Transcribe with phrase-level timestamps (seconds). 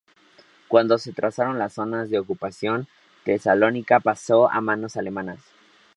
[0.67, 2.87] Cuando se trazaron las zonas de ocupación,
[3.23, 5.43] Tesalónica pasó a manos alemanas.